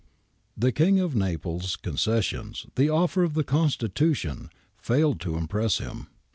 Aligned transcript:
* 0.33 0.57
The 0.63 0.71
King 0.71 0.99
of 0.99 1.15
Naples' 1.15 1.75
concessions, 1.75 2.65
the 2.73 2.89
offer 2.89 3.21
of 3.23 3.35
the 3.35 3.43
constitution, 3.43 4.49
failed 4.79 5.21
to 5.21 5.37
impress 5.37 5.77
him. 5.77 6.07